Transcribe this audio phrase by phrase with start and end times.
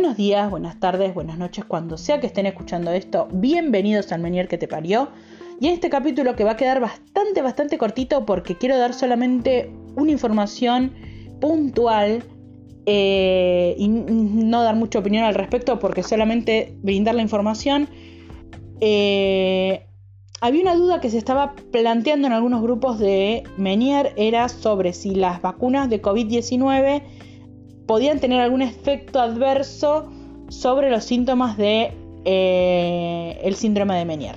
[0.00, 3.28] buenos días, buenas tardes, buenas noches, cuando sea que estén escuchando esto.
[3.32, 5.10] Bienvenidos al Menier que te parió.
[5.60, 9.70] Y en este capítulo que va a quedar bastante, bastante cortito porque quiero dar solamente
[9.96, 10.94] una información
[11.38, 12.24] puntual
[12.86, 17.86] eh, y no dar mucha opinión al respecto porque solamente brindar la información.
[18.80, 19.86] Eh,
[20.40, 25.14] había una duda que se estaba planteando en algunos grupos de Menier, era sobre si
[25.14, 27.02] las vacunas de COVID-19
[27.90, 30.08] podían tener algún efecto adverso
[30.48, 31.92] sobre los síntomas de
[32.24, 34.36] eh, síndrome de Menier.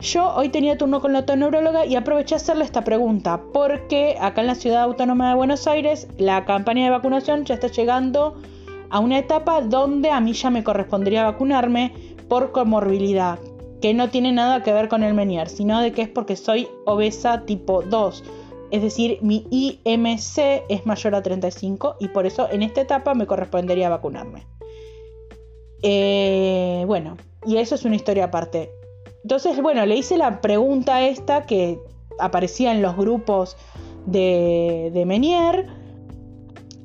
[0.00, 4.40] Yo hoy tenía turno con la otoneuróloga y aproveché a hacerle esta pregunta porque acá
[4.40, 8.34] en la ciudad autónoma de Buenos Aires la campaña de vacunación ya está llegando
[8.90, 11.92] a una etapa donde a mí ya me correspondería vacunarme
[12.28, 13.38] por comorbilidad,
[13.80, 16.66] que no tiene nada que ver con el Menier, sino de que es porque soy
[16.86, 18.24] obesa tipo 2
[18.70, 23.26] es decir, mi IMC es mayor a 35 y por eso en esta etapa me
[23.26, 24.46] correspondería vacunarme.
[25.82, 28.70] Eh, bueno, y eso es una historia aparte.
[29.22, 31.78] Entonces, bueno, le hice la pregunta esta que
[32.18, 33.56] aparecía en los grupos
[34.06, 35.66] de, de Menier.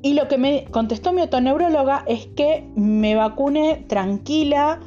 [0.02, 4.80] Y lo que me contestó mi otoneuróloga es que me vacune tranquila,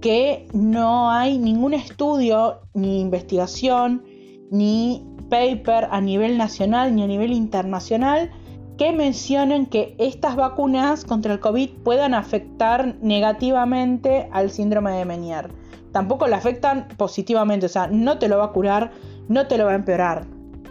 [0.00, 4.04] que no hay ningún estudio, ni investigación,
[4.50, 8.30] ni paper a nivel nacional ni a nivel internacional
[8.76, 15.50] que mencionen que estas vacunas contra el COVID puedan afectar negativamente al síndrome de Menier.
[15.92, 18.92] Tampoco le afectan positivamente, o sea, no te lo va a curar,
[19.28, 20.26] no te lo va a empeorar.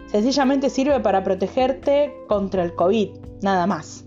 [0.06, 3.10] Sencillamente sirve para protegerte contra el COVID,
[3.42, 4.04] nada más.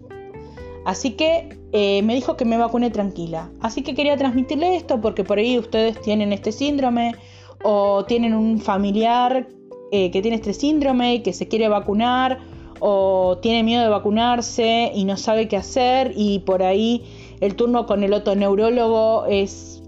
[0.85, 3.49] Así que eh, me dijo que me vacune tranquila.
[3.61, 7.15] Así que quería transmitirle esto porque por ahí ustedes tienen este síndrome
[7.63, 9.47] o tienen un familiar
[9.95, 12.39] eh, que tiene este síndrome y que se quiere vacunar
[12.79, 17.03] o tiene miedo de vacunarse y no sabe qué hacer y por ahí
[17.41, 19.83] el turno con el otoneurólogo es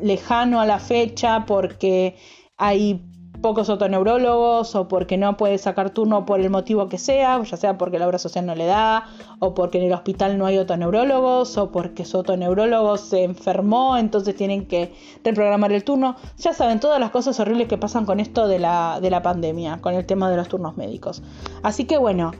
[0.00, 2.14] lejano a la fecha porque
[2.58, 3.02] hay
[3.40, 7.78] pocos otoneurólogos o porque no puede sacar turno por el motivo que sea, ya sea
[7.78, 9.06] porque la obra social no le da,
[9.38, 14.36] o porque en el hospital no hay otoneurólogos, o porque su otoneurólogo se enfermó, entonces
[14.36, 14.92] tienen que
[15.24, 16.16] reprogramar el turno.
[16.38, 19.78] Ya saben todas las cosas horribles que pasan con esto de la, de la pandemia,
[19.80, 21.22] con el tema de los turnos médicos.
[21.62, 22.32] Así que bueno,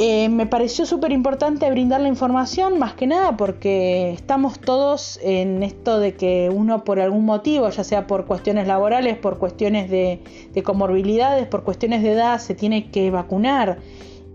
[0.00, 5.64] eh, me pareció súper importante brindar la información, más que nada porque estamos todos en
[5.64, 10.20] esto de que uno por algún motivo, ya sea por cuestiones laborales, por cuestiones de,
[10.62, 13.78] comorbilidades, por cuestiones de edad, se tiene que vacunar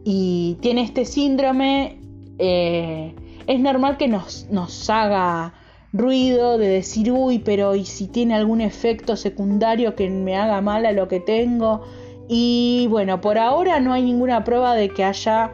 [0.04, 1.98] y tiene este síndrome,
[2.40, 3.16] eh,
[3.48, 5.54] es normal que nos, nos haga
[5.94, 10.86] ruido de decir, uy, pero ¿y si tiene algún efecto secundario que me haga mal
[10.86, 11.84] a lo que tengo?
[12.28, 15.52] Y bueno, por ahora no hay ninguna prueba de que haya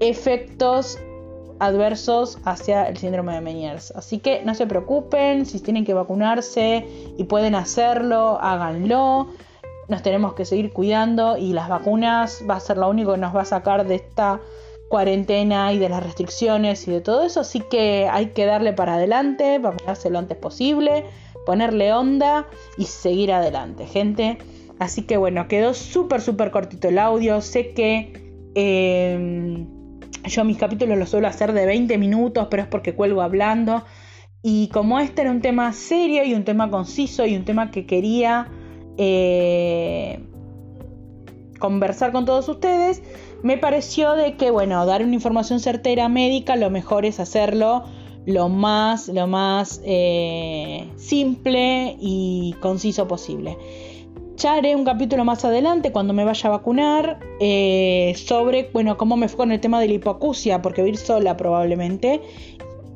[0.00, 0.98] efectos
[1.58, 3.92] adversos hacia el síndrome de Meniers.
[3.92, 9.28] Así que no se preocupen, si tienen que vacunarse y pueden hacerlo, háganlo.
[9.88, 13.34] Nos tenemos que seguir cuidando y las vacunas va a ser lo único que nos
[13.34, 14.40] va a sacar de esta
[14.88, 17.40] cuarentena y de las restricciones y de todo eso.
[17.40, 21.04] Así que hay que darle para adelante, vacunarse lo antes posible,
[21.46, 22.46] ponerle onda
[22.76, 24.38] y seguir adelante, gente.
[24.82, 27.40] Así que bueno, quedó súper, súper cortito el audio.
[27.40, 28.12] Sé que
[28.56, 29.68] em,
[30.24, 33.84] yo mis capítulos los suelo hacer de 20 minutos, pero es porque cuelgo hablando.
[34.42, 37.86] Y como este era un tema serio y un tema conciso y un tema que
[37.86, 38.48] quería
[38.98, 40.18] eh,
[41.60, 43.04] conversar con todos ustedes,
[43.44, 47.84] me pareció de que, bueno, dar una información certera médica, lo mejor es hacerlo
[48.26, 53.56] lo más, lo más eh, simple y conciso posible.
[54.42, 59.16] Ya haré un capítulo más adelante cuando me vaya a vacunar eh, sobre, bueno, cómo
[59.16, 62.20] me fue con el tema de la hipoacusia, porque voy a ir sola probablemente.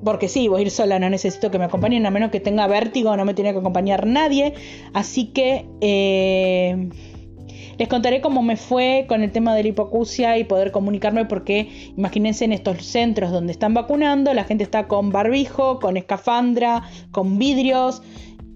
[0.04, 2.66] Porque sí, voy a ir sola, no necesito que me acompañen, a menos que tenga
[2.66, 4.54] vértigo, no me tiene que acompañar nadie.
[4.92, 6.88] Así que eh,
[7.78, 11.92] les contaré cómo me fue con el tema de la hipoacusia y poder comunicarme porque
[11.96, 16.82] imagínense en estos centros donde están vacunando, la gente está con barbijo, con escafandra,
[17.12, 18.02] con vidrios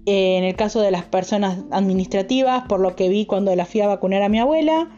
[0.05, 3.81] eh, en el caso de las personas administrativas, por lo que vi cuando la fui
[3.81, 4.89] a vacunar a mi abuela.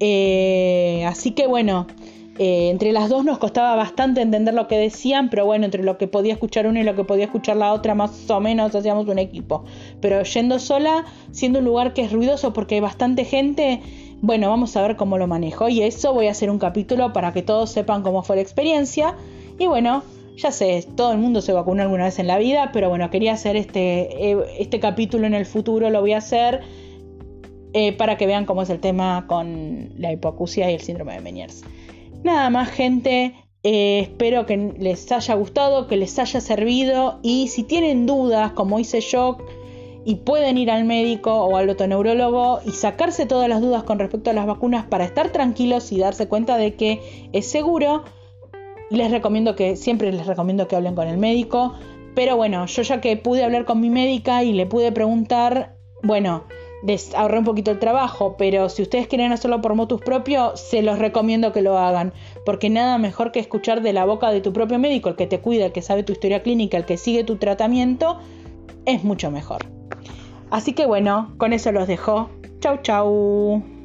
[0.00, 1.86] Eh, así que bueno,
[2.38, 5.96] eh, entre las dos nos costaba bastante entender lo que decían, pero bueno, entre lo
[5.96, 9.06] que podía escuchar una y lo que podía escuchar la otra, más o menos hacíamos
[9.08, 9.64] un equipo.
[10.00, 13.80] Pero yendo sola, siendo un lugar que es ruidoso porque hay bastante gente,
[14.20, 15.68] bueno, vamos a ver cómo lo manejo.
[15.68, 19.14] Y eso voy a hacer un capítulo para que todos sepan cómo fue la experiencia.
[19.58, 20.02] Y bueno,
[20.36, 23.32] ya sé, todo el mundo se vacunó alguna vez en la vida, pero bueno, quería
[23.32, 26.60] hacer este, eh, este capítulo en el futuro, lo voy a hacer
[27.72, 31.20] eh, para que vean cómo es el tema con la hipoacusia y el síndrome de
[31.20, 31.64] Meniers.
[32.22, 33.34] Nada más, gente.
[33.68, 38.78] Eh, espero que les haya gustado, que les haya servido y si tienen dudas, como
[38.78, 39.38] hice yo,
[40.04, 44.30] y pueden ir al médico o al otoneurólogo y sacarse todas las dudas con respecto
[44.30, 48.04] a las vacunas para estar tranquilos y darse cuenta de que es seguro.
[48.90, 51.74] Les recomiendo que, siempre les recomiendo que hablen con el médico.
[52.14, 56.44] Pero bueno, yo ya que pude hablar con mi médica y le pude preguntar, bueno,
[56.82, 60.82] les ahorré un poquito el trabajo, pero si ustedes quieren hacerlo por motus propio, se
[60.82, 62.12] los recomiendo que lo hagan,
[62.44, 65.40] porque nada mejor que escuchar de la boca de tu propio médico, el que te
[65.40, 68.18] cuida, el que sabe tu historia clínica, el que sigue tu tratamiento,
[68.84, 69.66] es mucho mejor.
[70.50, 72.30] Así que bueno, con eso los dejo.
[72.60, 73.75] Chau chau.